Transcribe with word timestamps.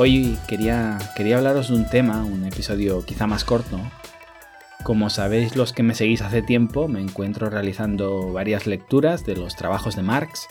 Hoy 0.00 0.38
quería, 0.46 0.96
quería 1.16 1.38
hablaros 1.38 1.70
de 1.70 1.74
un 1.74 1.84
tema, 1.84 2.22
un 2.22 2.44
episodio 2.44 3.04
quizá 3.04 3.26
más 3.26 3.42
corto. 3.42 3.80
Como 4.84 5.10
sabéis 5.10 5.56
los 5.56 5.72
que 5.72 5.82
me 5.82 5.96
seguís 5.96 6.22
hace 6.22 6.40
tiempo, 6.40 6.86
me 6.86 7.00
encuentro 7.00 7.50
realizando 7.50 8.32
varias 8.32 8.68
lecturas 8.68 9.26
de 9.26 9.34
los 9.34 9.56
trabajos 9.56 9.96
de 9.96 10.04
Marx, 10.04 10.46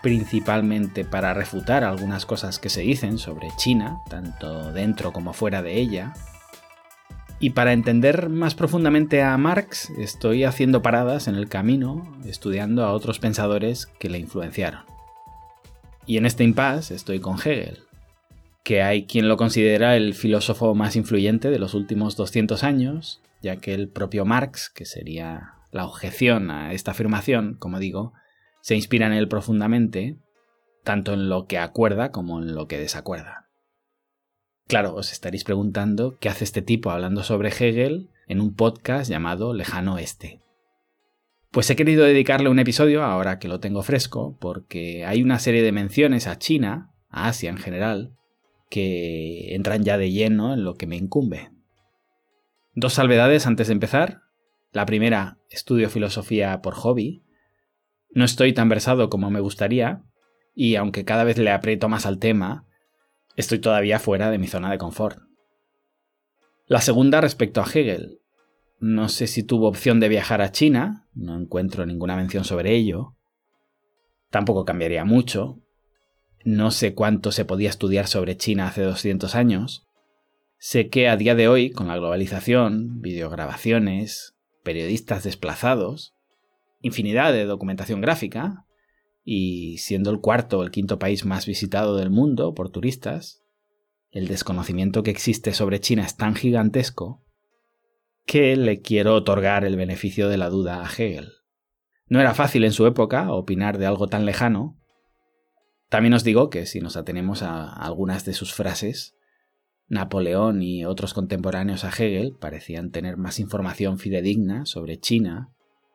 principalmente 0.00 1.04
para 1.04 1.34
refutar 1.34 1.84
algunas 1.84 2.24
cosas 2.24 2.58
que 2.58 2.70
se 2.70 2.80
dicen 2.80 3.18
sobre 3.18 3.50
China, 3.58 3.98
tanto 4.08 4.72
dentro 4.72 5.12
como 5.12 5.34
fuera 5.34 5.60
de 5.60 5.78
ella. 5.78 6.14
Y 7.38 7.50
para 7.50 7.74
entender 7.74 8.30
más 8.30 8.54
profundamente 8.54 9.22
a 9.22 9.36
Marx, 9.36 9.90
estoy 9.98 10.44
haciendo 10.44 10.80
paradas 10.80 11.28
en 11.28 11.34
el 11.34 11.50
camino, 11.50 12.18
estudiando 12.24 12.86
a 12.86 12.94
otros 12.94 13.18
pensadores 13.18 13.88
que 13.98 14.08
le 14.08 14.18
influenciaron. 14.18 14.84
Y 16.06 16.16
en 16.16 16.24
este 16.24 16.44
impasse 16.44 16.94
estoy 16.94 17.20
con 17.20 17.36
Hegel, 17.36 17.89
que 18.64 18.82
hay 18.82 19.06
quien 19.06 19.28
lo 19.28 19.36
considera 19.36 19.96
el 19.96 20.14
filósofo 20.14 20.74
más 20.74 20.96
influyente 20.96 21.50
de 21.50 21.58
los 21.58 21.74
últimos 21.74 22.16
200 22.16 22.62
años, 22.62 23.22
ya 23.42 23.56
que 23.56 23.74
el 23.74 23.88
propio 23.88 24.24
Marx, 24.24 24.70
que 24.70 24.84
sería 24.84 25.54
la 25.70 25.86
objeción 25.86 26.50
a 26.50 26.72
esta 26.72 26.90
afirmación, 26.90 27.56
como 27.58 27.78
digo, 27.78 28.12
se 28.60 28.74
inspira 28.74 29.06
en 29.06 29.12
él 29.12 29.28
profundamente, 29.28 30.18
tanto 30.84 31.14
en 31.14 31.28
lo 31.28 31.46
que 31.46 31.58
acuerda 31.58 32.10
como 32.10 32.40
en 32.40 32.54
lo 32.54 32.66
que 32.66 32.78
desacuerda. 32.78 33.48
Claro, 34.66 34.94
os 34.94 35.12
estaréis 35.12 35.44
preguntando 35.44 36.16
qué 36.20 36.28
hace 36.28 36.44
este 36.44 36.62
tipo 36.62 36.90
hablando 36.90 37.22
sobre 37.22 37.48
Hegel 37.48 38.10
en 38.28 38.40
un 38.40 38.54
podcast 38.54 39.10
llamado 39.10 39.52
Lejano 39.52 39.98
Este. 39.98 40.40
Pues 41.50 41.68
he 41.70 41.76
querido 41.76 42.04
dedicarle 42.04 42.48
un 42.48 42.60
episodio, 42.60 43.02
ahora 43.02 43.40
que 43.40 43.48
lo 43.48 43.58
tengo 43.58 43.82
fresco, 43.82 44.36
porque 44.38 45.04
hay 45.04 45.22
una 45.22 45.40
serie 45.40 45.62
de 45.62 45.72
menciones 45.72 46.28
a 46.28 46.38
China, 46.38 46.92
a 47.08 47.26
Asia 47.26 47.50
en 47.50 47.56
general, 47.56 48.14
que 48.70 49.54
entran 49.54 49.84
ya 49.84 49.98
de 49.98 50.10
lleno 50.10 50.54
en 50.54 50.64
lo 50.64 50.76
que 50.76 50.86
me 50.86 50.96
incumbe. 50.96 51.50
Dos 52.74 52.94
salvedades 52.94 53.46
antes 53.46 53.66
de 53.66 53.74
empezar. 53.74 54.22
La 54.72 54.86
primera, 54.86 55.38
estudio 55.50 55.90
filosofía 55.90 56.62
por 56.62 56.74
hobby. 56.74 57.22
No 58.12 58.24
estoy 58.24 58.52
tan 58.52 58.68
versado 58.68 59.10
como 59.10 59.30
me 59.30 59.40
gustaría, 59.40 60.04
y 60.54 60.76
aunque 60.76 61.04
cada 61.04 61.24
vez 61.24 61.36
le 61.36 61.50
aprieto 61.50 61.88
más 61.88 62.06
al 62.06 62.18
tema, 62.18 62.66
estoy 63.36 63.58
todavía 63.58 63.98
fuera 63.98 64.30
de 64.30 64.38
mi 64.38 64.46
zona 64.46 64.70
de 64.70 64.78
confort. 64.78 65.18
La 66.66 66.80
segunda 66.80 67.20
respecto 67.20 67.60
a 67.60 67.64
Hegel. 67.64 68.20
No 68.78 69.08
sé 69.08 69.26
si 69.26 69.42
tuvo 69.42 69.68
opción 69.68 70.00
de 70.00 70.08
viajar 70.08 70.40
a 70.40 70.52
China, 70.52 71.08
no 71.14 71.36
encuentro 71.36 71.84
ninguna 71.84 72.16
mención 72.16 72.44
sobre 72.44 72.74
ello. 72.74 73.16
Tampoco 74.30 74.64
cambiaría 74.64 75.04
mucho, 75.04 75.59
no 76.44 76.70
sé 76.70 76.94
cuánto 76.94 77.32
se 77.32 77.44
podía 77.44 77.70
estudiar 77.70 78.06
sobre 78.06 78.36
China 78.36 78.68
hace 78.68 78.82
200 78.82 79.34
años. 79.34 79.86
Sé 80.58 80.88
que 80.88 81.08
a 81.08 81.16
día 81.16 81.34
de 81.34 81.48
hoy, 81.48 81.70
con 81.70 81.88
la 81.88 81.96
globalización, 81.96 83.00
videograbaciones, 83.00 84.34
periodistas 84.62 85.24
desplazados, 85.24 86.14
infinidad 86.80 87.32
de 87.32 87.44
documentación 87.44 88.00
gráfica, 88.00 88.66
y 89.22 89.78
siendo 89.78 90.10
el 90.10 90.20
cuarto 90.20 90.58
o 90.58 90.62
el 90.62 90.70
quinto 90.70 90.98
país 90.98 91.24
más 91.24 91.46
visitado 91.46 91.96
del 91.96 92.10
mundo 92.10 92.54
por 92.54 92.70
turistas, 92.70 93.42
el 94.10 94.26
desconocimiento 94.26 95.02
que 95.02 95.10
existe 95.10 95.52
sobre 95.52 95.80
China 95.80 96.04
es 96.04 96.16
tan 96.16 96.34
gigantesco 96.34 97.22
que 98.26 98.56
le 98.56 98.80
quiero 98.80 99.14
otorgar 99.14 99.64
el 99.64 99.76
beneficio 99.76 100.28
de 100.28 100.36
la 100.36 100.48
duda 100.48 100.82
a 100.82 100.86
Hegel. 100.86 101.32
No 102.06 102.20
era 102.20 102.34
fácil 102.34 102.64
en 102.64 102.72
su 102.72 102.86
época 102.86 103.30
opinar 103.32 103.78
de 103.78 103.86
algo 103.86 104.08
tan 104.08 104.24
lejano, 104.26 104.79
también 105.90 106.14
os 106.14 106.24
digo 106.24 106.50
que 106.50 106.66
si 106.66 106.80
nos 106.80 106.96
atenemos 106.96 107.42
a 107.42 107.70
algunas 107.70 108.24
de 108.24 108.32
sus 108.32 108.54
frases, 108.54 109.16
Napoleón 109.88 110.62
y 110.62 110.84
otros 110.84 111.14
contemporáneos 111.14 111.84
a 111.84 111.88
Hegel 111.88 112.36
parecían 112.40 112.92
tener 112.92 113.16
más 113.16 113.40
información 113.40 113.98
fidedigna 113.98 114.64
sobre 114.64 115.00
China 115.00 115.52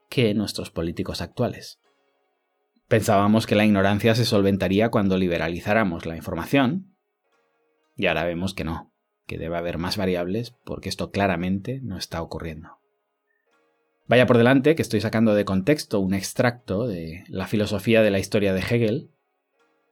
que 0.09 0.33
nuestros 0.33 0.69
políticos 0.69 1.21
actuales. 1.21 1.79
Pensábamos 2.89 3.47
que 3.47 3.55
la 3.55 3.65
ignorancia 3.65 4.13
se 4.13 4.25
solventaría 4.25 4.89
cuando 4.89 5.17
liberalizáramos 5.17 6.05
la 6.05 6.17
información, 6.17 6.93
y 7.95 8.07
ahora 8.07 8.25
vemos 8.25 8.53
que 8.53 8.65
no, 8.65 8.93
que 9.25 9.37
debe 9.37 9.55
haber 9.55 9.77
más 9.77 9.95
variables 9.95 10.53
porque 10.65 10.89
esto 10.89 11.09
claramente 11.09 11.79
no 11.81 11.97
está 11.97 12.21
ocurriendo. 12.21 12.79
Vaya 14.07 14.27
por 14.27 14.37
delante 14.37 14.75
que 14.75 14.81
estoy 14.81 14.99
sacando 14.99 15.33
de 15.33 15.45
contexto 15.45 16.01
un 16.01 16.13
extracto 16.13 16.85
de 16.85 17.23
la 17.29 17.47
filosofía 17.47 18.01
de 18.03 18.11
la 18.11 18.19
historia 18.19 18.53
de 18.53 18.59
Hegel, 18.59 19.14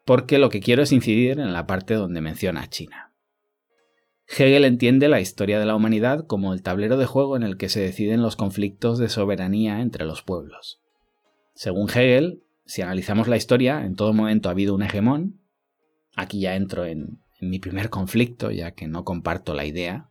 porque 0.05 0.37
lo 0.37 0.49
que 0.49 0.59
quiero 0.59 0.83
es 0.83 0.91
incidir 0.91 1.39
en 1.39 1.53
la 1.53 1.65
parte 1.65 1.93
donde 1.93 2.21
menciona 2.21 2.61
a 2.61 2.69
China. 2.69 3.13
Hegel 4.27 4.65
entiende 4.65 5.09
la 5.09 5.19
historia 5.19 5.59
de 5.59 5.65
la 5.65 5.75
humanidad 5.75 6.25
como 6.25 6.53
el 6.53 6.63
tablero 6.63 6.97
de 6.97 7.05
juego 7.05 7.35
en 7.35 7.43
el 7.43 7.57
que 7.57 7.69
se 7.69 7.81
deciden 7.81 8.21
los 8.21 8.35
conflictos 8.35 8.97
de 8.97 9.09
soberanía 9.09 9.81
entre 9.81 10.05
los 10.05 10.23
pueblos. 10.23 10.81
Según 11.53 11.89
Hegel, 11.89 12.41
si 12.65 12.81
analizamos 12.81 13.27
la 13.27 13.37
historia, 13.37 13.85
en 13.85 13.95
todo 13.95 14.13
momento 14.13 14.49
ha 14.49 14.53
habido 14.53 14.73
un 14.73 14.81
hegemón. 14.81 15.39
Aquí 16.15 16.39
ya 16.39 16.55
entro 16.55 16.85
en, 16.85 17.19
en 17.39 17.49
mi 17.49 17.59
primer 17.59 17.89
conflicto, 17.89 18.51
ya 18.51 18.71
que 18.71 18.87
no 18.87 19.03
comparto 19.03 19.53
la 19.53 19.65
idea. 19.65 20.09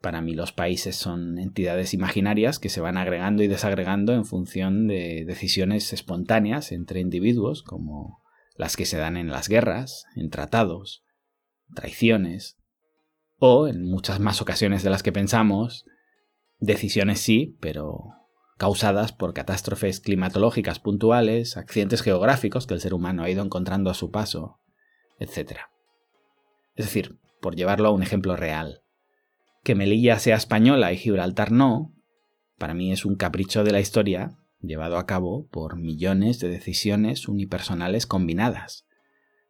Para 0.00 0.20
mí 0.20 0.34
los 0.34 0.52
países 0.52 0.94
son 0.94 1.38
entidades 1.38 1.94
imaginarias 1.94 2.60
que 2.60 2.68
se 2.68 2.80
van 2.80 2.96
agregando 2.96 3.42
y 3.42 3.48
desagregando 3.48 4.12
en 4.12 4.24
función 4.24 4.86
de 4.86 5.24
decisiones 5.26 5.92
espontáneas 5.92 6.70
entre 6.70 7.00
individuos, 7.00 7.64
como 7.64 8.22
las 8.58 8.76
que 8.76 8.84
se 8.84 8.98
dan 8.98 9.16
en 9.16 9.30
las 9.30 9.48
guerras, 9.48 10.04
en 10.16 10.30
tratados, 10.30 11.04
traiciones, 11.74 12.58
o, 13.38 13.68
en 13.68 13.84
muchas 13.84 14.18
más 14.18 14.42
ocasiones 14.42 14.82
de 14.82 14.90
las 14.90 15.04
que 15.04 15.12
pensamos, 15.12 15.86
decisiones 16.58 17.20
sí, 17.20 17.56
pero 17.60 18.14
causadas 18.58 19.12
por 19.12 19.32
catástrofes 19.32 20.00
climatológicas 20.00 20.80
puntuales, 20.80 21.56
accidentes 21.56 22.02
geográficos 22.02 22.66
que 22.66 22.74
el 22.74 22.80
ser 22.80 22.94
humano 22.94 23.22
ha 23.22 23.30
ido 23.30 23.44
encontrando 23.44 23.90
a 23.90 23.94
su 23.94 24.10
paso, 24.10 24.58
etc. 25.20 25.60
Es 26.74 26.86
decir, 26.86 27.20
por 27.40 27.54
llevarlo 27.54 27.88
a 27.88 27.92
un 27.92 28.02
ejemplo 28.02 28.34
real, 28.34 28.82
que 29.62 29.76
Melilla 29.76 30.18
sea 30.18 30.34
española 30.34 30.92
y 30.92 30.96
Gibraltar 30.96 31.52
no, 31.52 31.94
para 32.58 32.74
mí 32.74 32.90
es 32.90 33.04
un 33.04 33.14
capricho 33.14 33.62
de 33.62 33.70
la 33.70 33.78
historia 33.78 34.36
llevado 34.60 34.98
a 34.98 35.06
cabo 35.06 35.46
por 35.48 35.76
millones 35.76 36.40
de 36.40 36.48
decisiones 36.48 37.28
unipersonales 37.28 38.06
combinadas. 38.06 38.86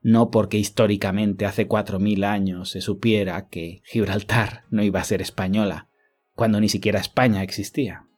No 0.01 0.31
porque 0.31 0.59
históricamente 0.59 1.47
hace 1.47 1.67
cuatro 1.67 1.99
mil 1.99 2.25
años 2.25 2.71
se 2.71 2.81
supiera 2.81 3.49
que 3.49 3.83
Gibraltar 3.85 4.65
no 4.71 4.83
iba 4.83 5.01
a 5.01 5.05
ser 5.05 5.23
española, 5.23 5.89
cuando 6.35 6.61
ni 6.61 6.69
siquiera 6.69 7.01
España 7.01 7.43
existía. 7.43 8.09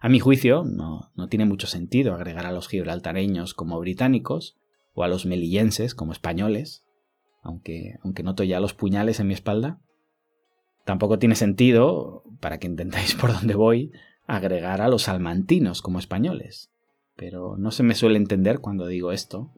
A 0.00 0.08
mi 0.08 0.20
juicio, 0.20 0.64
no, 0.64 1.10
tiene 1.28 1.46
mucho 1.46 1.66
sentido 1.66 2.14
agregar 2.14 2.46
a 2.46 2.52
los 2.52 2.68
gibraltareños 2.68 3.54
como 3.54 3.80
británicos 3.80 4.56
o 4.94 5.04
a 5.04 5.08
los 5.08 5.26
melillenses 5.26 5.94
como 5.94 6.12
españoles, 6.12 6.84
aunque, 7.42 7.96
aunque 8.02 8.22
noto 8.22 8.44
ya 8.44 8.60
los 8.60 8.72
puñales 8.72 9.20
en 9.20 9.28
mi 9.28 9.34
espalda. 9.34 9.80
Tampoco 10.84 11.18
tiene 11.18 11.34
sentido, 11.34 12.22
para 12.40 12.58
que 12.58 12.66
entendáis 12.66 13.14
por 13.20 13.32
dónde 13.32 13.54
voy, 13.54 13.90
agregar 14.26 14.80
a 14.80 14.88
los 14.88 15.02
salmantinos 15.02 15.82
como 15.82 15.98
españoles, 15.98 16.72
pero 17.14 17.56
no 17.56 17.70
se 17.70 17.82
me 17.82 17.94
suele 17.94 18.16
entender 18.16 18.60
cuando 18.60 18.86
digo 18.86 19.12
esto, 19.12 19.52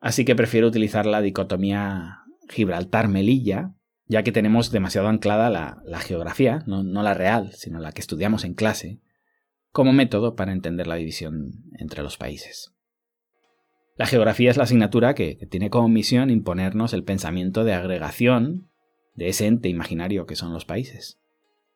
así 0.00 0.24
que 0.24 0.36
prefiero 0.36 0.68
utilizar 0.68 1.06
la 1.06 1.20
dicotomía 1.20 2.20
Gibraltar-Melilla, 2.48 3.74
ya 4.06 4.22
que 4.22 4.32
tenemos 4.32 4.70
demasiado 4.70 5.08
anclada 5.08 5.48
la, 5.48 6.00
geografía, 6.00 6.62
no, 6.66 6.82
la 6.82 7.14
real, 7.14 7.52
sino 7.52 7.78
la 7.78 7.92
que 7.92 8.00
estudiamos 8.00 8.44
en 8.44 8.54
clase, 8.54 9.00
como 9.70 9.92
método 9.92 10.34
para 10.34 10.52
entender 10.52 10.86
la 10.86 10.96
división 10.96 11.64
entre 11.78 12.02
los 12.02 12.18
países. 12.18 12.74
La 13.96 14.06
geografía 14.06 14.50
es 14.50 14.56
la 14.56 14.64
asignatura 14.64 15.14
que, 15.14 15.38
que 15.38 15.46
tiene 15.46 15.70
como 15.70 15.88
misión 15.88 16.30
imponernos 16.30 16.92
el 16.92 17.04
pensamiento 17.04 17.64
de 17.64 17.74
agregación 17.74 18.70
de 19.14 19.28
ese 19.28 19.46
ente 19.46 19.68
imaginario 19.68 20.26
que 20.26 20.36
son 20.36 20.52
los 20.52 20.64
países. 20.64 21.21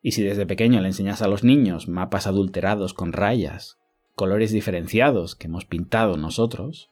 Y 0.07 0.13
si 0.13 0.23
desde 0.23 0.45
pequeño 0.45 0.79
le 0.79 0.87
enseñas 0.87 1.21
a 1.21 1.27
los 1.27 1.43
niños 1.43 1.89
mapas 1.89 2.27
adulterados 2.27 2.93
con 2.93 3.11
rayas, 3.11 3.77
colores 4.15 4.53
diferenciados 4.53 5.35
que 5.35 5.47
hemos 5.47 5.65
pintado 5.65 6.15
nosotros, 6.15 6.89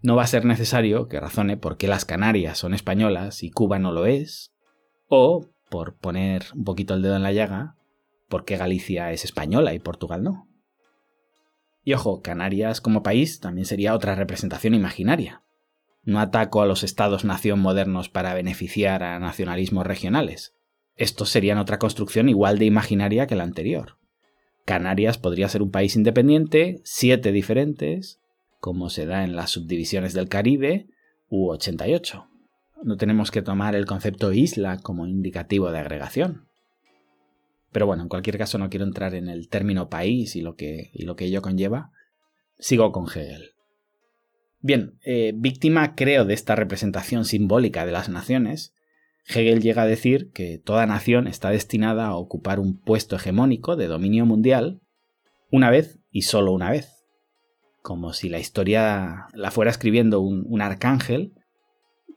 no 0.00 0.14
va 0.14 0.22
a 0.22 0.28
ser 0.28 0.44
necesario 0.44 1.08
que 1.08 1.18
razone 1.18 1.56
por 1.56 1.76
qué 1.76 1.88
las 1.88 2.04
Canarias 2.04 2.58
son 2.58 2.72
españolas 2.72 3.42
y 3.42 3.50
Cuba 3.50 3.80
no 3.80 3.90
lo 3.90 4.06
es, 4.06 4.52
o, 5.08 5.48
por 5.70 5.96
poner 5.96 6.44
un 6.54 6.62
poquito 6.62 6.94
el 6.94 7.02
dedo 7.02 7.16
en 7.16 7.24
la 7.24 7.32
llaga, 7.32 7.74
por 8.28 8.44
qué 8.44 8.56
Galicia 8.56 9.10
es 9.10 9.24
española 9.24 9.74
y 9.74 9.80
Portugal 9.80 10.22
no. 10.22 10.46
Y 11.82 11.94
ojo, 11.94 12.22
Canarias 12.22 12.80
como 12.80 13.02
país 13.02 13.40
también 13.40 13.64
sería 13.64 13.92
otra 13.92 14.14
representación 14.14 14.74
imaginaria. 14.74 15.42
No 16.04 16.20
ataco 16.20 16.62
a 16.62 16.66
los 16.66 16.84
estados-nación 16.84 17.58
modernos 17.58 18.08
para 18.08 18.34
beneficiar 18.34 19.02
a 19.02 19.18
nacionalismos 19.18 19.84
regionales, 19.84 20.54
estos 20.96 21.30
serían 21.30 21.58
otra 21.58 21.78
construcción 21.78 22.28
igual 22.28 22.58
de 22.58 22.66
imaginaria 22.66 23.26
que 23.26 23.36
la 23.36 23.44
anterior. 23.44 23.98
Canarias 24.64 25.18
podría 25.18 25.48
ser 25.48 25.62
un 25.62 25.70
país 25.70 25.96
independiente, 25.96 26.80
siete 26.84 27.32
diferentes, 27.32 28.20
como 28.60 28.90
se 28.90 29.06
da 29.06 29.24
en 29.24 29.34
las 29.34 29.50
subdivisiones 29.50 30.12
del 30.12 30.28
Caribe, 30.28 30.86
u 31.28 31.50
88. 31.50 32.28
no 32.84 32.96
tenemos 32.96 33.30
que 33.30 33.42
tomar 33.42 33.74
el 33.74 33.86
concepto 33.86 34.32
isla 34.32 34.78
como 34.78 35.06
indicativo 35.06 35.70
de 35.70 35.78
agregación. 35.78 36.48
Pero 37.72 37.86
bueno, 37.86 38.02
en 38.02 38.08
cualquier 38.08 38.38
caso 38.38 38.58
no 38.58 38.68
quiero 38.68 38.84
entrar 38.84 39.14
en 39.14 39.28
el 39.28 39.48
término 39.48 39.88
país 39.88 40.36
y 40.36 40.42
lo 40.42 40.56
que, 40.56 40.90
lo 40.94 41.16
que 41.16 41.24
ello 41.24 41.42
conlleva. 41.42 41.90
Sigo 42.58 42.92
con 42.92 43.06
Hegel. 43.06 43.52
Bien, 44.60 44.98
eh, 45.04 45.32
víctima 45.34 45.94
creo 45.94 46.24
de 46.24 46.34
esta 46.34 46.54
representación 46.54 47.24
simbólica 47.24 47.84
de 47.86 47.92
las 47.92 48.08
naciones, 48.08 48.74
Hegel 49.26 49.60
llega 49.60 49.82
a 49.82 49.86
decir 49.86 50.30
que 50.32 50.58
toda 50.58 50.86
nación 50.86 51.26
está 51.26 51.50
destinada 51.50 52.06
a 52.06 52.16
ocupar 52.16 52.60
un 52.60 52.78
puesto 52.80 53.16
hegemónico 53.16 53.76
de 53.76 53.86
dominio 53.86 54.26
mundial 54.26 54.80
una 55.50 55.70
vez 55.70 56.00
y 56.10 56.22
solo 56.22 56.52
una 56.52 56.70
vez, 56.70 57.04
como 57.82 58.12
si 58.12 58.28
la 58.28 58.38
historia 58.38 59.26
la 59.32 59.50
fuera 59.50 59.70
escribiendo 59.70 60.20
un, 60.20 60.60
arcángel 60.60 61.32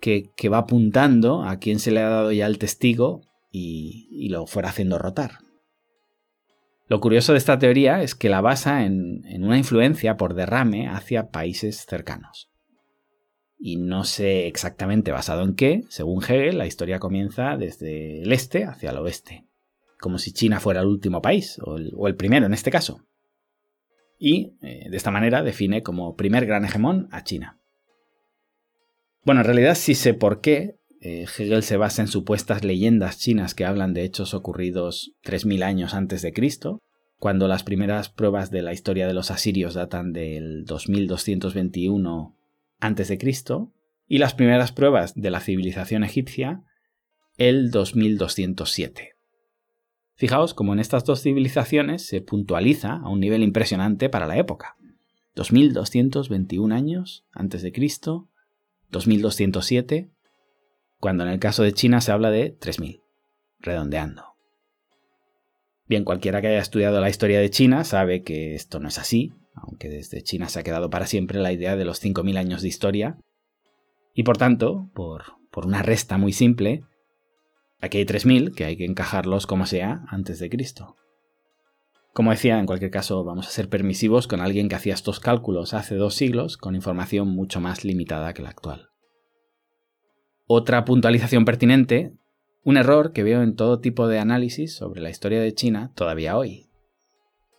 que, 0.01 0.31
va 0.49 0.59
apuntando 0.59 1.43
a 1.43 1.59
quien 1.59 1.79
se 1.79 1.91
le 1.91 2.01
ha 2.01 2.09
dado 2.09 2.31
ya 2.31 2.47
el 2.47 2.59
testigo 2.59 3.21
y 3.51 4.27
lo 4.29 4.47
fuera 4.47 4.69
haciendo 4.69 4.97
rotar. 4.97 5.45
Lo 6.87 6.99
curioso 6.99 7.31
de 7.31 7.39
esta 7.39 7.57
teoría 7.57 8.03
es 8.03 8.13
que 8.13 8.29
la 8.29 8.41
basa 8.41 8.85
en, 8.85 9.23
una 9.43 9.57
influencia 9.57 10.17
por 10.17 10.35
derrame 10.35 10.87
hacia 10.87 11.29
países 11.29 11.85
cercanos. 11.87 12.51
Y 13.67 13.77
no 13.77 14.03
sé 14.03 14.45
exactamente 14.45 15.12
basado 15.12 15.41
en 15.41 15.56
qué, 15.56 15.85
según 15.89 16.21
Hegel, 16.21 16.59
la 16.59 16.67
historia 16.67 17.00
comienza 17.00 17.57
desde 17.57 18.21
el 18.21 18.31
este 18.31 18.63
hacia 18.63 18.91
el 18.91 18.97
oeste, 19.00 19.47
como 20.00 20.19
si 20.19 20.33
China 20.33 20.59
fuera 20.59 20.81
el 20.81 20.85
último 20.85 21.19
país, 21.19 21.59
o 21.65 21.77
el, 21.77 22.15
primero 22.15 22.45
en 22.45 22.53
este 22.53 22.69
caso. 22.69 23.01
Y 24.19 24.53
eh, 24.62 24.88
de 24.88 24.95
esta 24.95 25.09
manera 25.09 25.41
define 25.41 25.81
como 25.81 26.15
primer 26.15 26.45
gran 26.45 26.63
hegemón 26.63 27.07
a 27.09 27.23
China. 27.23 27.59
Bueno, 29.23 29.41
en 29.41 29.45
realidad 29.45 29.73
sí 29.73 29.95
sé 29.95 30.13
por 30.13 30.41
qué 30.41 30.75
eh, 31.01 31.23
Hegel 31.23 31.63
se 31.63 31.77
basa 31.77 32.03
en 32.03 32.07
supuestas 32.07 32.63
leyendas 32.63 33.17
chinas 33.17 33.56
que 33.56 33.65
hablan 33.65 33.95
de 33.95 34.03
hechos 34.03 34.35
ocurridos 34.35 35.13
3.000 35.23 35.63
años 35.63 35.95
antes 35.95 36.21
de 36.21 36.33
Cristo, 36.33 36.83
cuando 37.17 37.47
las 37.47 37.63
primeras 37.63 38.09
pruebas 38.09 38.51
de 38.51 38.62
la 38.62 38.73
historia 38.73 39.07
de 39.07 39.15
los 39.15 39.31
asirios 39.31 39.73
datan 39.73 40.13
del 40.13 40.65
2221 40.65 42.35
antes 42.80 43.07
de 43.07 43.18
Cristo 43.18 43.74
y 44.07 44.18
las 44.18 44.33
primeras 44.33 44.72
pruebas 44.72 45.13
de 45.16 45.30
la 45.30 45.39
civilización 45.39 46.04
egipcia 46.04 46.63
el 47.38 47.72
2207. 47.72 49.16
Fijaos 50.16 50.54
como 50.54 50.74
en 50.74 50.80
estas 50.80 51.04
dos 51.04 51.22
civilizaciones 51.22 52.06
se 52.06 52.22
puntualiza 52.22 52.94
a 52.94 53.10
un 53.10 53.19
nivel 53.19 53.44
impresionante 53.44 54.10
para 54.10 54.27
la 54.27 54.38
época. 54.38 54.77
2221 55.36 56.74
años 56.74 57.25
antes 57.33 57.62
de 57.62 57.74
Cristo, 57.74 58.30
2207 58.92 60.12
cuando 61.06 61.24
en 61.24 61.30
el 61.30 61.39
caso 61.39 61.63
de 61.63 61.74
China 61.74 62.01
se 62.01 62.12
habla 62.12 62.31
de 62.31 62.57
3.000, 62.57 63.01
redondeando. 63.60 64.24
Bien, 65.88 66.04
cualquiera 66.04 66.42
que 66.42 66.48
haya 66.48 66.60
estudiado 66.60 67.00
la 67.00 67.10
historia 67.10 67.39
de 67.39 67.50
China 67.51 67.83
sabe 67.83 68.24
que 68.24 68.56
esto 68.56 68.80
no 68.80 68.88
es 68.88 68.98
así, 68.98 69.33
aunque 69.55 69.89
desde 69.89 70.21
China 70.21 70.49
se 70.49 70.59
ha 70.59 70.63
quedado 70.63 70.89
para 70.89 71.07
siempre 71.07 71.39
la 71.39 71.51
idea 71.51 71.75
de 71.75 71.85
los 71.85 72.03
5.000 72.03 72.37
años 72.37 72.61
de 72.61 72.67
historia, 72.67 73.17
y 74.13 74.23
por 74.23 74.37
tanto, 74.37 74.89
por, 74.93 75.23
una 75.65 75.83
resta 75.83 76.17
muy 76.17 76.33
simple, 76.33 76.83
aquí 77.79 77.97
hay 77.97 78.05
3.000 78.05 78.55
que 78.55 78.65
hay 78.65 78.77
que 78.77 78.85
encajarlos 78.85 79.45
como 79.47 79.65
sea 79.65 80.05
antes 80.07 80.39
de 80.39 80.49
Cristo. 80.49 80.95
Como 82.13 82.31
decía, 82.31 82.59
en 82.59 82.65
cualquier 82.65 82.91
caso 82.91 83.23
vamos 83.25 83.47
a 83.47 83.51
ser 83.51 83.67
permisivos 83.67 84.27
con 84.27 84.39
alguien 84.39 84.69
que 84.69 84.75
hacía 84.75 84.93
estos 84.93 85.19
cálculos 85.19 85.73
hace 85.73 85.95
dos 85.95 86.15
siglos 86.15 86.55
con 86.55 86.75
información 86.75 87.27
mucho 87.27 87.59
más 87.59 87.83
limitada 87.83 88.33
que 88.33 88.41
la 88.41 88.49
actual. 88.49 88.89
Otra 90.47 90.85
puntualización 90.85 91.43
pertinente, 91.43 92.13
un 92.63 92.77
error 92.77 93.11
que 93.11 93.23
veo 93.23 93.43
en 93.43 93.55
todo 93.55 93.79
tipo 93.79 94.07
de 94.07 94.19
análisis 94.19 94.75
sobre 94.75 95.01
la 95.01 95.09
historia 95.09 95.41
de 95.41 95.53
China 95.53 95.91
todavía 95.93 96.37
hoy. 96.37 96.69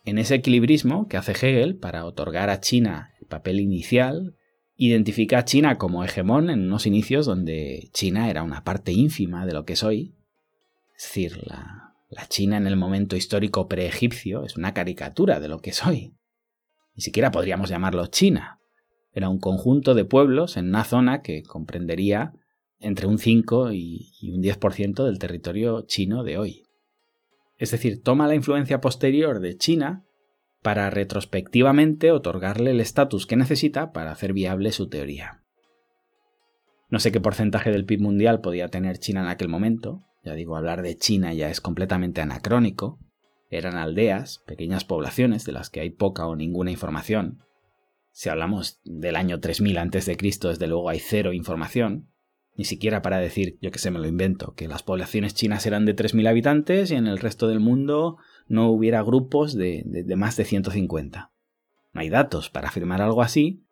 En 0.07 0.19
ese 0.19 0.35
equilibrismo 0.35 1.09
que 1.09 1.17
hace 1.17 1.33
Hegel 1.33 1.75
para 1.75 2.05
otorgar 2.05 2.49
a 2.49 2.61
China 2.61 3.13
el 3.19 3.27
papel 3.27 3.59
inicial, 3.59 4.37
identifica 4.77 5.39
a 5.39 5.43
China 5.43 5.77
como 5.77 6.01
hegemón 6.05 6.49
en 6.49 6.61
unos 6.61 6.85
inicios 6.85 7.25
donde 7.25 7.89
China 7.91 8.29
era 8.29 8.41
una 8.41 8.63
parte 8.63 8.93
ínfima 8.93 9.45
de 9.45 9.51
lo 9.51 9.65
que 9.65 9.73
es 9.73 9.83
hoy. 9.83 10.15
Es 10.95 11.03
decir, 11.03 11.37
la, 11.45 11.93
China 12.29 12.55
en 12.55 12.67
el 12.67 12.77
momento 12.77 13.17
histórico 13.17 13.67
preegipcio 13.67 14.45
es 14.45 14.55
una 14.55 14.73
caricatura 14.73 15.41
de 15.41 15.49
lo 15.49 15.59
que 15.59 15.71
es 15.71 15.85
hoy. 15.85 16.13
Ni 16.95 17.01
siquiera 17.01 17.29
podríamos 17.29 17.69
llamarlo 17.69 18.07
China. 18.07 18.61
Era 19.11 19.27
un 19.27 19.39
conjunto 19.39 19.93
de 19.93 20.05
pueblos 20.05 20.55
en 20.55 20.69
una 20.69 20.85
zona 20.85 21.21
que 21.21 21.43
comprendería 21.43 22.31
entre 22.79 23.07
un 23.07 23.17
5 23.17 23.73
y, 23.73 24.31
un 24.33 24.41
10% 24.41 25.03
del 25.03 25.19
territorio 25.19 25.81
chino 25.81 26.23
de 26.23 26.37
hoy. 26.37 26.66
Es 27.57 27.71
decir, 27.71 28.03
toma 28.03 28.27
la 28.27 28.35
influencia 28.35 28.81
posterior 28.81 29.39
de 29.39 29.57
China 29.57 30.05
para 30.61 30.89
retrospectivamente 30.89 32.11
otorgarle 32.11 32.71
el 32.71 32.81
estatus 32.81 33.25
que 33.25 33.35
necesita 33.35 33.91
para 33.91 34.11
hacer 34.11 34.33
viable 34.33 34.71
su 34.71 34.89
teoría. 34.89 35.43
No 36.89 36.99
sé 36.99 37.11
qué 37.11 37.19
porcentaje 37.19 37.71
del 37.71 37.85
PIB 37.85 38.01
mundial 38.01 38.41
podía 38.41 38.69
tener 38.69 38.97
China 38.97 39.21
en 39.21 39.27
aquel 39.27 39.49
momento, 39.49 40.03
ya 40.23 40.33
digo, 40.33 40.55
hablar 40.55 40.81
de 40.81 40.97
China 40.97 41.33
ya 41.33 41.49
es 41.49 41.61
completamente 41.61 42.21
anacrónico, 42.21 42.99
eran 43.49 43.75
aldeas, 43.75 44.43
pequeñas 44.45 44.83
poblaciones 44.83 45.45
de 45.45 45.53
las 45.53 45.69
que 45.69 45.79
hay 45.79 45.89
poca 45.89 46.27
o 46.27 46.35
ninguna 46.35 46.71
información. 46.71 47.43
Si 48.11 48.29
hablamos 48.29 48.81
del 48.83 49.15
año 49.15 49.39
3000 49.39 49.77
a.C., 49.77 50.17
desde 50.17 50.67
luego 50.67 50.89
hay 50.89 50.99
cero 50.99 51.33
información, 51.33 52.09
ni 52.57 52.65
siquiera 52.65 53.01
para 53.01 53.19
decir, 53.19 53.57
yo 53.61 53.71
que 53.71 53.79
sé, 53.79 53.91
me 53.91 53.99
lo 53.99 54.07
invento, 54.07 54.53
que 54.55 54.67
las 54.67 54.81
poblaciones 54.81 55.35
chinas 55.35 55.65
eran 55.65 55.85
de 55.85 55.95
3.000 55.95 56.27
habitantes 56.27 56.91
y 56.91 56.95
en 56.95 57.05
el 57.05 57.19
resto 57.19 57.47
del 57.47 57.59
mundo 57.59 58.17
no 58.47 58.69
hubiera 58.69 59.03
grupos 59.03 59.53
de, 59.53 59.83
de, 59.85 60.15
más 60.15 60.35
de 60.37 60.45
150. 60.45 61.31
No 61.93 62.01
hay 62.01 62.09
datos 62.09 62.49
para 62.49 62.69
afirmar 62.69 63.01
algo 63.01 63.21
así, 63.21 63.63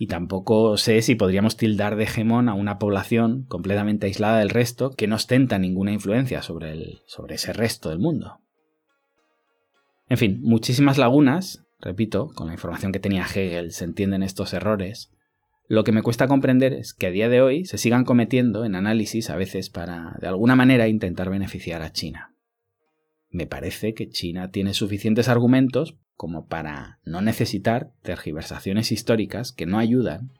y 0.00 0.06
tampoco 0.06 0.76
sé 0.76 1.02
si 1.02 1.16
podríamos 1.16 1.56
tildar 1.56 1.96
de 1.96 2.04
hegemón 2.04 2.48
a 2.48 2.54
una 2.54 2.78
población 2.78 3.44
completamente 3.48 4.06
aislada 4.06 4.38
del 4.38 4.50
resto 4.50 4.90
que 4.90 5.08
no 5.08 5.16
ostenta 5.16 5.58
ninguna 5.58 5.92
influencia 5.92 6.40
sobre, 6.40 6.70
el, 6.70 7.00
sobre 7.06 7.34
ese 7.34 7.52
resto 7.52 7.88
del 7.88 7.98
mundo. 7.98 8.38
En 10.08 10.16
fin, 10.16 10.40
muchísimas 10.42 10.98
lagunas, 10.98 11.66
repito, 11.80 12.28
con 12.36 12.46
la 12.46 12.52
información 12.52 12.92
que 12.92 13.00
tenía 13.00 13.24
Hegel 13.24 13.72
se 13.72 13.84
entienden 13.84 14.22
estos 14.22 14.52
errores, 14.52 15.10
lo 15.68 15.84
que 15.84 15.92
me 15.92 16.02
cuesta 16.02 16.26
comprender 16.28 16.72
es 16.72 16.94
que 16.94 17.06
a 17.06 17.10
día 17.10 17.28
de 17.28 17.42
hoy 17.42 17.66
se 17.66 17.76
sigan 17.76 18.04
cometiendo 18.04 18.64
en 18.64 18.74
análisis 18.74 19.28
a 19.28 19.36
veces 19.36 19.68
para, 19.68 20.16
de 20.18 20.26
alguna 20.26 20.56
manera, 20.56 20.88
intentar 20.88 21.28
beneficiar 21.28 21.82
a 21.82 21.92
China. 21.92 22.34
Me 23.28 23.46
parece 23.46 23.92
que 23.92 24.08
China 24.08 24.50
tiene 24.50 24.72
suficientes 24.72 25.28
argumentos 25.28 25.98
como 26.14 26.46
para 26.46 26.98
no 27.04 27.20
necesitar 27.20 27.92
tergiversaciones 28.02 28.90
históricas 28.90 29.52
que 29.52 29.66
no 29.66 29.78
ayudan, 29.78 30.32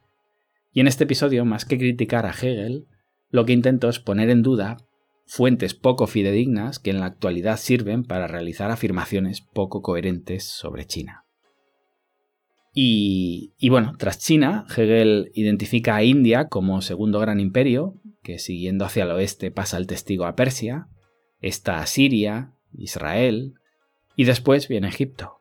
y 0.73 0.80
en 0.80 0.87
este 0.87 1.04
episodio, 1.04 1.44
más 1.44 1.64
que 1.64 1.78
criticar 1.78 2.25
a 2.25 2.30
Hegel, 2.30 2.87
lo 3.30 3.44
que 3.44 3.52
intento 3.52 3.88
es 3.88 3.99
poner 3.99 4.30
en 4.30 4.42
duda 4.42 4.78
fuentes 5.26 5.75
poco 5.75 6.06
fidedignas 6.06 6.78
que 6.78 6.90
en 6.90 7.00
la 7.00 7.06
actualidad 7.06 7.58
sirven 7.58 8.02
para 8.02 8.26
realizar 8.26 8.70
afirmaciones 8.70 9.42
poco 9.42 9.82
coherentes 9.82 10.44
sobre 10.44 10.87
China. 10.87 11.27
Y, 12.80 13.68
bueno, 13.70 13.94
tras 13.99 14.20
China, 14.20 14.64
Hegel 14.70 15.32
identifica 15.35 15.97
a 15.97 16.04
India 16.04 16.47
como 16.47 16.80
segundo 16.80 17.18
gran 17.18 17.40
imperio, 17.40 18.00
que 18.23 18.38
siguiendo 18.38 18.85
hacia 18.85 19.02
el 19.02 19.11
oeste 19.11 19.50
pasa 19.50 19.78
el 19.78 19.88
testigo 19.88 20.26
a 20.26 20.37
Persia, 20.37 20.87
está 21.40 21.85
Siria, 21.87 22.52
Israel, 22.73 23.54
y 24.14 24.26
después 24.26 24.68
viene 24.68 24.87
Egipto. 24.87 25.40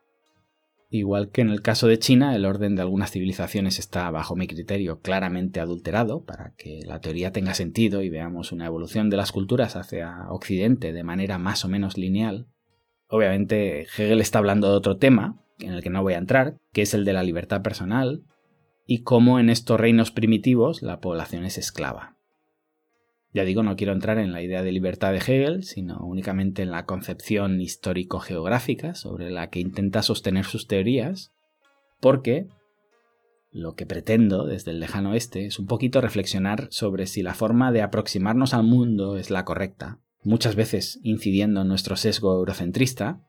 Igual 0.90 1.30
que 1.30 1.42
en 1.42 1.50
el 1.50 1.62
caso 1.62 1.86
de 1.86 2.00
China, 2.00 2.34
el 2.34 2.44
orden 2.44 2.74
de 2.74 2.82
algunas 2.82 3.12
civilizaciones 3.12 3.78
está, 3.78 4.10
bajo 4.10 4.34
mi 4.34 4.48
criterio, 4.48 4.98
claramente 4.98 5.60
adulterado 5.60 6.24
para 6.24 6.54
que 6.56 6.80
la 6.86 6.98
teoría 6.98 7.30
tenga 7.30 7.54
sentido 7.54 8.02
y 8.02 8.08
veamos 8.08 8.50
una 8.50 8.66
evolución 8.66 9.10
de 9.10 9.16
las 9.16 9.30
culturas 9.30 9.76
hacia 9.76 10.26
Occidente 10.28 10.92
de 10.92 11.04
manera 11.04 11.38
más 11.38 11.64
o 11.64 11.68
menos 11.68 11.96
lineal. 11.96 12.48
Obviamente, 13.08 13.82
Hegel 13.82 14.20
está 14.20 14.38
hablando 14.38 14.70
de 14.70 14.76
otro 14.76 14.98
tema, 14.98 15.38
en 15.58 15.72
el 15.72 15.82
que 15.82 15.90
no 15.90 16.02
voy 16.02 16.14
a 16.14 16.18
entrar, 16.18 16.56
que 16.72 16.82
es 16.82 16.94
el 16.94 17.04
de 17.04 17.14
la 17.14 17.22
libertad 17.22 17.62
personal, 17.62 18.22
y 18.86 19.02
cómo 19.02 19.38
en 19.40 19.50
estos 19.50 19.80
reinos 19.80 20.10
primitivos 20.10 20.82
la 20.82 21.00
población 21.00 21.44
es 21.44 21.58
esclava. 21.58 22.16
Ya 23.34 23.44
digo, 23.44 23.62
no 23.62 23.76
quiero 23.76 23.92
entrar 23.92 24.18
en 24.18 24.32
la 24.32 24.42
idea 24.42 24.62
de 24.62 24.72
libertad 24.72 25.12
de 25.12 25.18
Hegel, 25.18 25.62
sino 25.62 25.98
únicamente 25.98 26.62
en 26.62 26.70
la 26.70 26.86
concepción 26.86 27.60
histórico-geográfica 27.60 28.94
sobre 28.94 29.30
la 29.30 29.50
que 29.50 29.60
intenta 29.60 30.02
sostener 30.02 30.44
sus 30.44 30.66
teorías, 30.66 31.32
porque 32.00 32.46
lo 33.50 33.74
que 33.74 33.86
pretendo 33.86 34.44
desde 34.44 34.70
el 34.70 34.80
lejano 34.80 35.10
oeste 35.10 35.46
es 35.46 35.58
un 35.58 35.66
poquito 35.66 36.00
reflexionar 36.00 36.68
sobre 36.70 37.06
si 37.06 37.22
la 37.22 37.34
forma 37.34 37.72
de 37.72 37.82
aproximarnos 37.82 38.54
al 38.54 38.64
mundo 38.64 39.16
es 39.16 39.30
la 39.30 39.44
correcta, 39.44 39.98
muchas 40.22 40.56
veces 40.56 41.00
incidiendo 41.02 41.62
en 41.62 41.68
nuestro 41.68 41.96
sesgo 41.96 42.34
eurocentrista, 42.34 43.20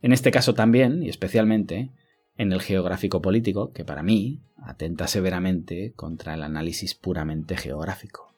en 0.00 0.12
este 0.12 0.30
caso 0.30 0.54
también, 0.54 1.02
y 1.02 1.08
especialmente, 1.08 1.92
en 2.36 2.52
el 2.52 2.60
geográfico 2.60 3.22
político, 3.22 3.72
que 3.72 3.84
para 3.84 4.02
mí 4.02 4.42
atenta 4.56 5.06
severamente 5.06 5.92
contra 5.94 6.34
el 6.34 6.42
análisis 6.42 6.94
puramente 6.94 7.56
geográfico. 7.56 8.34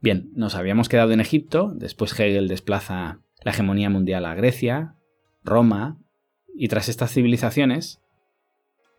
Bien, 0.00 0.30
nos 0.34 0.54
habíamos 0.54 0.88
quedado 0.88 1.12
en 1.12 1.20
Egipto, 1.20 1.72
después 1.74 2.18
Hegel 2.18 2.48
desplaza 2.48 3.20
la 3.42 3.52
hegemonía 3.52 3.90
mundial 3.90 4.26
a 4.26 4.34
Grecia, 4.34 4.96
Roma, 5.42 5.98
y 6.54 6.68
tras 6.68 6.88
estas 6.88 7.12
civilizaciones 7.12 8.00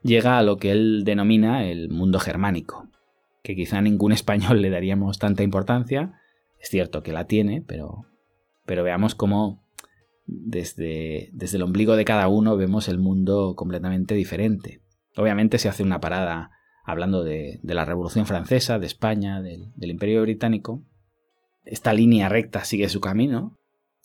llega 0.02 0.38
a 0.38 0.44
lo 0.44 0.58
que 0.58 0.72
él 0.72 1.04
denomina 1.04 1.66
el 1.66 1.90
mundo 1.90 2.20
germánico, 2.20 2.88
que 3.44 3.56
quizá 3.56 3.80
a 3.80 3.82
ningún 3.82 4.12
español 4.12 4.62
le 4.62 4.70
daríamos 4.70 5.20
tanta 5.20 5.44
importancia, 5.44 6.20
es 6.66 6.72
cierto 6.72 7.04
que 7.04 7.14
la 7.14 7.28
tiene, 7.28 7.62
pero, 7.62 8.08
pero 8.66 8.84
veamos 8.84 9.14
cómo 9.14 9.64
desde, 10.26 11.30
desde 11.32 11.58
el 11.58 11.64
ombligo 11.64 11.96
de 11.96 12.06
cada 12.06 12.28
uno 12.28 12.58
vemos 12.58 12.88
el 12.88 12.98
mundo 12.98 13.54
completamente 13.56 14.16
diferente. 14.16 14.82
Obviamente 15.16 15.60
se 15.60 15.70
hace 15.70 15.84
una 15.84 16.02
parada 16.02 16.50
hablando 16.84 17.24
de, 17.24 17.60
la 17.62 17.86
Revolución 17.86 18.26
Francesa, 18.26 18.80
de 18.80 18.88
España, 18.88 19.44
del, 19.44 19.74
Imperio 19.78 20.24
Británico. 20.24 20.82
Esta 21.66 21.94
línea 21.94 22.30
recta 22.30 22.66
sigue 22.66 22.90
su 22.90 23.00
camino, 23.00 23.60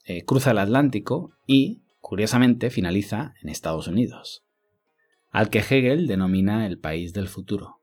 eh, 0.05 0.27
cruza 0.27 0.51
el 0.51 0.59
Atlántico 0.59 1.33
y, 1.47 1.81
curiosamente, 2.03 2.69
finaliza 2.69 3.33
en 3.43 3.49
Estados 3.49 3.89
Unidos, 3.89 4.45
al 5.31 5.49
que 5.49 5.61
Hegel 5.61 6.07
denomina 6.07 6.67
el 6.67 6.79
país 6.79 7.15
del 7.15 7.29
futuro. 7.29 7.80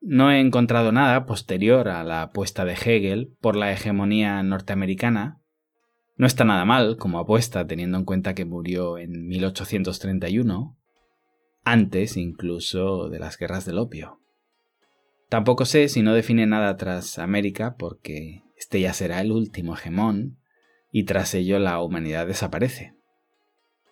No 0.00 0.30
he 0.30 0.40
encontrado 0.40 0.92
nada 0.92 1.26
posterior 1.26 1.88
a 1.88 2.04
la 2.04 2.22
apuesta 2.22 2.64
de 2.64 2.74
Hegel 2.74 3.34
por 3.40 3.56
la 3.56 3.72
hegemonía 3.72 4.42
norteamericana. 4.42 5.40
No 6.16 6.26
está 6.26 6.44
nada 6.44 6.64
mal 6.64 6.96
como 6.96 7.18
apuesta 7.18 7.66
teniendo 7.66 7.98
en 7.98 8.04
cuenta 8.04 8.34
que 8.34 8.44
murió 8.44 8.98
en 8.98 9.26
1831, 9.26 10.76
antes 11.64 12.16
incluso 12.16 13.08
de 13.08 13.18
las 13.18 13.38
guerras 13.38 13.64
del 13.64 13.78
opio. 13.78 14.20
Tampoco 15.28 15.64
sé 15.64 15.88
si 15.88 16.02
no 16.02 16.14
define 16.14 16.46
nada 16.46 16.76
tras 16.76 17.18
América 17.18 17.76
porque 17.78 18.42
este 18.56 18.80
ya 18.80 18.92
será 18.92 19.20
el 19.20 19.30
último 19.30 19.74
hegemón 19.74 20.38
y 20.90 21.04
tras 21.04 21.34
ello 21.34 21.58
la 21.58 21.80
humanidad 21.80 22.26
desaparece. 22.26 22.94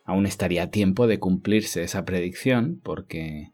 Aún 0.05 0.25
estaría 0.25 0.65
a 0.65 0.71
tiempo 0.71 1.07
de 1.07 1.19
cumplirse 1.19 1.83
esa 1.83 2.05
predicción 2.05 2.81
porque, 2.83 3.53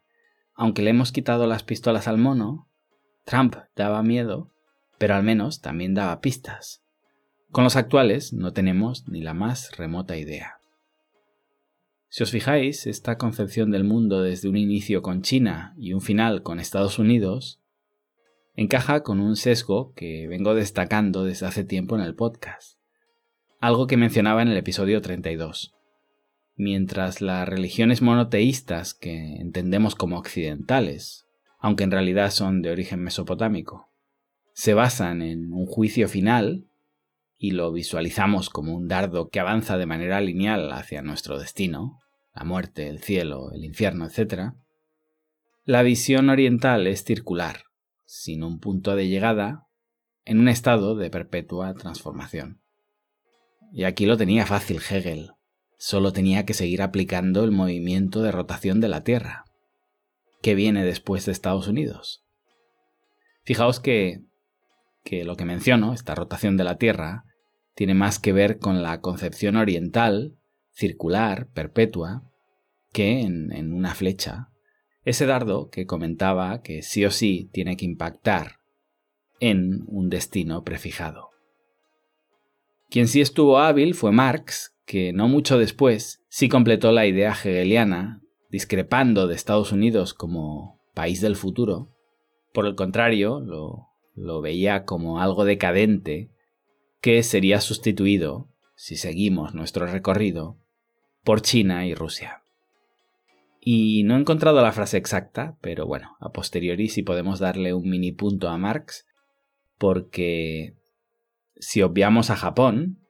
aunque 0.55 0.83
le 0.83 0.91
hemos 0.91 1.13
quitado 1.13 1.47
las 1.47 1.63
pistolas 1.63 2.09
al 2.09 2.19
mono, 2.19 2.69
Trump 3.25 3.57
daba 3.77 4.03
miedo, 4.03 4.51
pero 4.99 5.15
al 5.15 5.23
menos 5.23 5.61
también 5.61 5.95
daba 5.95 6.21
pistas. 6.21 6.83
Con 7.51 7.65
los 7.65 7.77
actuales 7.77 8.33
no 8.33 8.53
tenemos 8.53 9.09
ni 9.09 9.21
la 9.21 9.35
más 9.35 9.77
remota 9.77 10.17
idea. 10.17 10.59
Si 12.09 12.23
os 12.23 12.31
fijáis, 12.31 12.87
esta 12.87 13.17
concepción 13.17 13.71
del 13.71 13.85
mundo 13.85 14.23
desde 14.23 14.49
un 14.49 14.57
inicio 14.57 15.01
con 15.01 15.23
China 15.23 15.75
y 15.79 15.95
un 15.95 16.03
final 16.03 16.43
con 16.43 16.61
Estados 16.61 16.99
Unidos 16.99 17.61
encaja 18.55 19.03
con 19.03 19.19
un 19.21 19.37
sesgo 19.37 19.95
que 19.95 20.27
vengo 20.29 20.55
destacando 20.55 21.25
desde 21.25 21.47
hace 21.47 21.65
tiempo 21.65 21.97
en 21.97 22.03
el 22.03 22.15
podcast, 22.15 22.79
algo 23.61 23.87
que 23.87 23.97
mencionaba 23.97 24.43
en 24.43 24.49
el 24.49 24.59
episodio 24.59 25.01
32. 25.01 25.72
Mientras 26.65 27.21
las 27.21 27.49
religiones 27.49 28.03
monoteístas 28.03 28.95
que 28.95 29.35
entendemos 29.41 29.97
como 29.97 30.17
occidentales, 30.17 31.27
aunque 31.59 31.83
en 31.83 31.91
realidad 31.91 32.31
son 32.31 32.63
de 32.63 32.71
origen 32.71 33.03
mesopotámico, 33.03 33.89
se 34.53 34.73
basan 34.73 35.23
en 35.23 35.53
un 35.53 35.67
juicio 35.67 36.09
final 36.09 36.69
y 37.37 37.51
lo 37.51 37.73
visualizamos 37.73 38.49
como 38.49 38.77
un 38.77 38.87
dardo 38.87 39.29
que 39.29 39.41
avanza 39.41 39.77
de 39.77 39.87
manera 39.87 40.21
lineal 40.21 40.71
hacia 40.71 41.03
nuestro 41.03 41.37
destino, 41.41 41.99
la 42.33 42.45
muerte, 42.45 42.87
el 42.87 43.01
cielo, 43.01 43.51
el 43.51 43.65
infierno, 43.65 44.07
etc., 44.07 44.53
la 45.65 45.83
visión 45.83 46.31
oriental 46.31 46.87
es 46.87 47.03
circular, 47.03 47.65
sin 48.05 48.45
un 48.45 48.61
punto 48.61 48.95
de 48.95 49.09
llegada, 49.09 49.67
en 50.25 50.39
un 50.39 50.49
estado 50.49 50.95
de 50.95 51.11
perpetua 51.11 51.75
transformación. 51.75 52.61
Y 53.73 53.83
aquí 53.83 54.07
lo 54.07 54.17
tenía 54.17 54.47
fácil 54.47 54.81
Hegel, 54.89 55.33
solo 55.83 56.13
tenía 56.13 56.47
que 56.47 56.55
seguir 56.55 56.81
aplicando 56.81 57.43
el 57.43 57.51
movimiento 57.51 58.23
de 58.23 58.31
rotación 58.31 58.81
de 58.81 58.87
la 58.87 59.03
Tierra, 59.03 59.47
que 60.41 60.55
viene 60.55 60.85
después 60.85 61.27
de 61.27 61.33
Estados 61.33 61.67
Unidos. 61.67 62.23
Fijaos 63.43 63.81
que, 63.81 64.21
que 65.03 65.25
lo 65.25 65.35
que 65.35 65.45
menciono, 65.45 65.93
esta 65.93 66.15
rotación 66.15 66.57
de 66.57 66.63
la 66.63 66.79
Tierra, 66.79 67.25
tiene 67.75 67.95
más 67.95 68.21
que 68.21 68.33
ver 68.33 68.61
con 68.61 68.85
la 68.85 69.01
concepción 69.01 69.57
oriental 69.57 70.37
circular, 70.73 71.49
perpetua, 71.49 72.31
que 72.93 73.23
en, 73.23 73.73
una 73.73 73.97
flecha. 73.97 74.51
Ese 75.05 75.27
dardo 75.27 75.69
que 75.69 75.85
comentaba 75.85 76.63
que 76.63 76.83
sí 76.83 77.05
o 77.05 77.11
sí 77.11 77.51
tiene 77.53 77.77
que 77.77 77.87
impactar 77.87 78.61
en 79.41 79.83
un 79.89 80.11
destino 80.11 80.63
prefijado. 80.63 81.31
Quien 82.89 83.09
sí 83.09 83.21
estuvo 83.21 83.59
hábil 83.59 83.95
fue 83.97 84.13
Marx, 84.13 84.73
que 84.93 85.15
no 85.15 85.27
mucho 85.27 85.57
después 85.57 86.23
sí 86.29 86.51
completó 86.51 86.93
la 86.93 87.07
idea 87.07 87.31
hegeliana, 87.31 88.21
discrepando 88.51 89.27
de 89.27 89.35
Estados 89.35 89.73
Unidos 89.73 90.13
como 90.13 90.83
país 90.93 91.23
del 91.23 91.35
futuro. 91.35 91.89
Por 92.53 92.67
el 92.67 92.75
contrario, 92.75 93.41
lo, 93.41 93.89
lo 94.15 94.43
veía 94.43 94.85
como 94.85 95.19
algo 95.19 95.47
decadente 95.47 96.31
que 97.01 97.23
sería 97.23 97.63
sustituido, 97.63 98.51
si 98.77 98.97
seguimos 98.97 99.55
nuestro 99.55 99.87
recorrido, 99.87 100.59
por 101.25 101.41
China 101.41 101.87
y 101.87 101.95
Rusia. 101.95 102.43
Y 103.63 104.03
no 104.05 104.17
he 104.17 104.21
encontrado 104.21 104.61
la 104.61 104.73
frase 104.73 104.99
exacta, 104.99 105.57
pero 105.63 105.87
bueno, 105.87 106.19
a 106.21 106.33
posteriori 106.33 106.89
sí 106.89 107.03
podemos 107.03 107.39
darle 107.39 107.73
un 107.73 107.89
mini 107.89 108.13
punto 108.13 108.51
a 108.51 108.59
Marx, 108.59 109.07
porque 109.79 110.77
si 111.57 111.81
obviamos 111.81 112.29
a 112.29 112.37
Japón, 112.37 113.02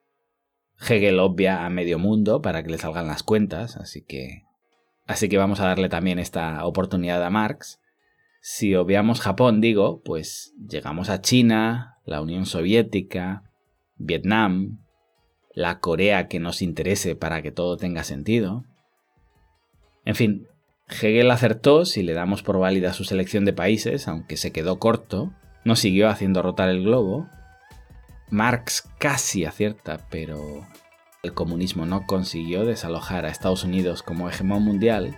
Hegel 0.86 1.20
obvia 1.20 1.64
a 1.64 1.70
medio 1.70 1.98
mundo 1.98 2.42
para 2.42 2.62
que 2.62 2.70
le 2.70 2.78
salgan 2.78 3.06
las 3.06 3.22
cuentas, 3.22 3.76
así 3.76 4.02
que 4.02 4.42
así 5.06 5.28
que 5.28 5.38
vamos 5.38 5.60
a 5.60 5.66
darle 5.66 5.88
también 5.88 6.18
esta 6.18 6.64
oportunidad 6.64 7.22
a 7.24 7.30
Marx. 7.30 7.80
Si 8.40 8.74
obviamos 8.74 9.20
Japón, 9.20 9.60
digo, 9.60 10.02
pues 10.04 10.54
llegamos 10.68 11.08
a 11.10 11.20
China, 11.20 11.98
la 12.04 12.20
Unión 12.20 12.46
Soviética, 12.46 13.44
Vietnam, 13.96 14.80
la 15.54 15.78
Corea 15.78 16.26
que 16.26 16.40
nos 16.40 16.62
interese 16.62 17.14
para 17.14 17.42
que 17.42 17.52
todo 17.52 17.76
tenga 17.76 18.02
sentido. 18.02 18.64
En 20.04 20.16
fin, 20.16 20.46
Hegel 20.88 21.30
acertó 21.30 21.84
si 21.84 22.02
le 22.02 22.14
damos 22.14 22.42
por 22.42 22.58
válida 22.58 22.92
su 22.92 23.04
selección 23.04 23.44
de 23.44 23.52
países, 23.52 24.08
aunque 24.08 24.36
se 24.36 24.50
quedó 24.50 24.78
corto, 24.78 25.32
no 25.64 25.76
siguió 25.76 26.08
haciendo 26.08 26.42
rotar 26.42 26.68
el 26.68 26.82
globo. 26.82 27.28
Marx 28.32 28.88
casi 28.96 29.44
acierta, 29.44 30.00
pero 30.10 30.66
el 31.22 31.34
comunismo 31.34 31.84
no 31.84 32.06
consiguió 32.06 32.64
desalojar 32.64 33.26
a 33.26 33.28
Estados 33.28 33.62
Unidos 33.62 34.02
como 34.02 34.28
hegemón 34.28 34.62
mundial. 34.62 35.14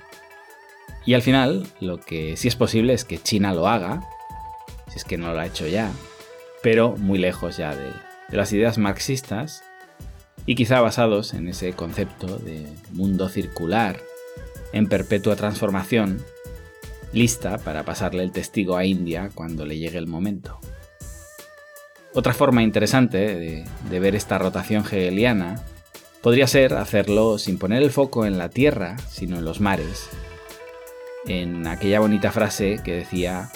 Y 1.07 1.15
al 1.15 1.23
final, 1.23 1.65
lo 1.81 2.01
que 2.01 2.37
sí 2.37 2.49
es 2.49 2.57
posible 2.57 2.93
es 2.93 3.05
que 3.05 3.23
China 3.23 3.55
lo 3.55 3.69
haga, 3.69 4.03
si 4.89 4.97
es 4.97 5.05
que 5.05 5.17
no 5.17 5.33
lo 5.33 5.39
ha 5.39 5.47
hecho 5.47 5.69
ya, 5.69 5.93
pero 6.61 6.97
muy 6.97 7.19
lejos 7.19 7.57
ya 7.57 7.77
de, 7.77 7.87
de 8.31 8.37
las 8.37 8.53
ideas 8.53 8.79
marxistas 8.79 9.63
y 10.45 10.57
quizá 10.57 10.81
basados 10.81 11.35
en 11.35 11.47
ese 11.47 11.73
concepto 11.73 12.39
de 12.39 12.67
mundo 12.91 13.29
circular 13.29 14.01
en 14.73 14.89
perpetua 14.89 15.37
transformación, 15.37 16.25
lista 17.13 17.59
para 17.59 17.85
pasarle 17.85 18.25
el 18.25 18.33
testigo 18.33 18.77
a 18.77 18.85
India 18.85 19.31
cuando 19.33 19.65
le 19.67 19.79
llegue 19.79 19.99
el 19.99 20.09
momento. 20.09 20.59
Otra 22.15 22.33
forma 22.33 22.63
interesante 22.63 23.65
de, 23.91 24.01
ver 24.01 24.15
esta 24.15 24.39
rotación 24.39 24.85
hegeliana 24.85 25.57
podría 26.23 26.47
ser 26.47 26.75
hacerlo 26.75 27.39
sin 27.39 27.59
poner 27.59 27.83
el 27.83 27.91
foco 27.91 28.25
en 28.25 28.39
la 28.39 28.49
Tierra, 28.49 28.97
sino 29.11 29.39
en 29.39 29.45
los 29.45 29.61
mares, 29.61 30.09
en 31.27 31.67
aquella 31.67 31.99
bonita 31.99 32.31
frase 32.31 32.81
que 32.85 32.95
decía 32.95 33.51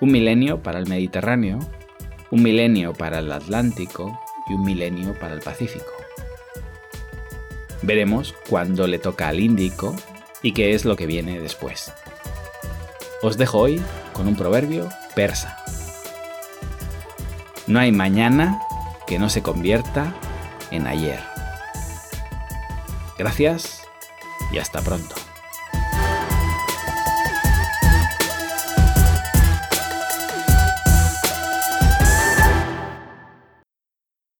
un 0.00 0.10
milenio 0.10 0.60
para 0.60 0.80
el 0.80 0.88
Mediterráneo, 0.88 1.60
un 2.32 2.42
milenio 2.42 2.94
para 2.94 3.20
el 3.20 3.30
Atlántico 3.30 4.20
y 4.50 4.54
un 4.54 4.64
milenio 4.64 5.14
para 5.14 5.34
el 5.34 5.40
Pacífico. 5.40 5.92
Veremos 7.82 8.34
cuándo 8.48 8.88
le 8.88 8.98
toca 8.98 9.28
al 9.28 9.38
Índico 9.38 9.94
y 10.42 10.52
qué 10.52 10.74
es 10.74 10.84
lo 10.84 10.96
que 10.96 11.06
viene 11.06 11.38
después. 11.38 11.92
Os 13.22 13.38
dejo 13.38 13.58
hoy 13.60 13.80
con 14.14 14.26
un 14.26 14.34
proverbio 14.34 14.88
persa. 15.14 15.63
No 17.66 17.80
hay 17.80 17.92
mañana 17.92 18.60
que 19.06 19.18
no 19.18 19.28
se 19.28 19.42
convierta 19.42 20.14
en 20.70 20.86
ayer. 20.86 21.20
Gracias 23.18 23.82
y 24.52 24.58
hasta 24.58 24.80
pronto. 24.82 25.14